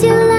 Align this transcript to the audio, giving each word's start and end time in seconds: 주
주 0.00 0.29